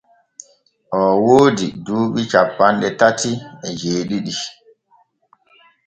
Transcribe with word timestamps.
Oo 0.97 1.13
woodi 1.25 1.67
duuɓi 1.85 2.21
cappanɗe 2.31 2.89
tati 2.99 3.31
e 3.65 3.67
jeeɗiɗi. 3.79 4.33